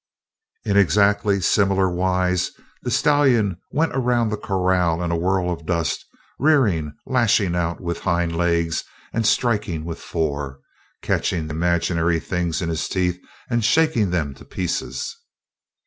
In 0.65 0.77
exactly 0.77 1.39
similar 1.41 1.87
wise 1.87 2.49
the 2.81 2.89
stallion 2.89 3.57
went 3.69 3.91
around 3.95 4.29
the 4.29 4.35
corral 4.35 5.03
in 5.03 5.11
a 5.11 5.15
whirl 5.15 5.51
of 5.51 5.67
dust, 5.67 6.03
rearing, 6.39 6.95
lashing 7.05 7.55
out 7.55 7.79
with 7.79 7.99
hind 7.99 8.35
legs 8.35 8.83
and 9.13 9.27
striking 9.27 9.85
with 9.85 9.99
fore, 9.99 10.59
catching 11.03 11.51
imaginary 11.51 12.19
things 12.19 12.63
in 12.63 12.69
his 12.69 12.87
teeth 12.87 13.19
and 13.47 13.63
shaking 13.63 14.09
them 14.09 14.33
to 14.33 14.43
pieces. 14.43 15.17